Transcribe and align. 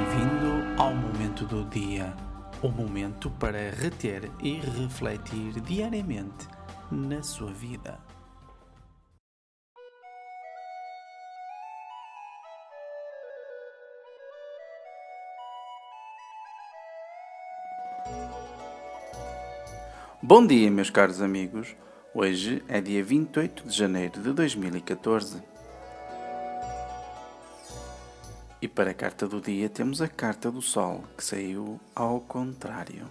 Bem-vindo 0.00 0.80
ao 0.80 0.94
momento 0.94 1.44
do 1.44 1.62
dia, 1.68 2.14
o 2.62 2.70
momento 2.70 3.30
para 3.32 3.70
reter 3.70 4.30
e 4.42 4.54
refletir 4.54 5.60
diariamente 5.60 6.48
na 6.90 7.22
sua 7.22 7.52
vida. 7.52 7.98
Bom 20.22 20.46
dia, 20.46 20.70
meus 20.70 20.88
caros 20.88 21.20
amigos. 21.20 21.76
Hoje 22.14 22.64
é 22.68 22.80
dia 22.80 23.04
28 23.04 23.68
de 23.68 23.76
janeiro 23.76 24.18
de 24.22 24.32
2014. 24.32 25.59
E 28.62 28.68
para 28.68 28.90
a 28.90 28.94
carta 28.94 29.26
do 29.26 29.40
dia 29.40 29.70
temos 29.70 30.02
a 30.02 30.08
carta 30.08 30.50
do 30.50 30.60
Sol, 30.60 31.04
que 31.16 31.24
saiu 31.24 31.80
ao 31.94 32.20
contrário. 32.20 33.08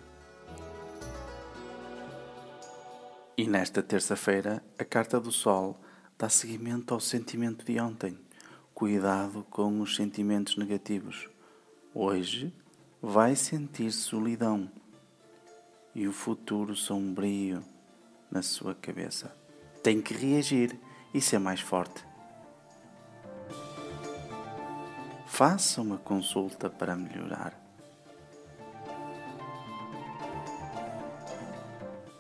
E 3.35 3.47
nesta 3.47 3.81
terça-feira, 3.81 4.63
a 4.77 4.85
carta 4.85 5.19
do 5.19 5.31
Sol 5.31 5.79
dá 6.19 6.29
seguimento 6.29 6.93
ao 6.93 6.99
sentimento 6.99 7.65
de 7.65 7.79
ontem. 7.79 8.15
Cuidado 8.75 9.43
com 9.49 9.81
os 9.81 9.95
sentimentos 9.95 10.55
negativos. 10.55 11.27
Hoje 11.95 12.53
vai 13.01 13.35
sentir 13.35 13.91
solidão 13.91 14.69
e 15.95 16.07
o 16.07 16.13
futuro 16.13 16.75
sombrio 16.75 17.63
na 18.29 18.43
sua 18.43 18.75
cabeça. 18.75 19.35
Tem 19.81 19.99
que 19.99 20.13
reagir 20.13 20.77
e 21.11 21.19
ser 21.19 21.39
mais 21.39 21.59
forte. 21.59 22.08
Faça 25.39 25.81
uma 25.81 25.97
consulta 25.97 26.69
para 26.69 26.97
melhorar. 26.97 27.57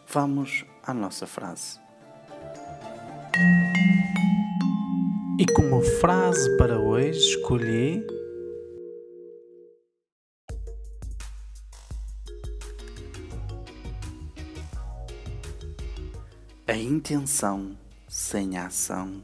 Vamos 0.07 0.63
à 0.81 0.93
nossa 0.93 1.27
frase. 1.27 1.81
E 5.37 5.45
como 5.53 5.81
frase 5.81 6.55
para 6.55 6.79
hoje 6.79 7.19
escolhi 7.19 8.07
A 16.65 16.73
intenção 16.73 17.77
sem 18.07 18.57
ação 18.57 19.21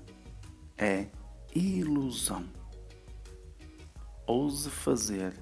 é 0.78 1.08
ilusão. 1.56 2.65
Ouse 4.28 4.70
fazer 4.70 5.34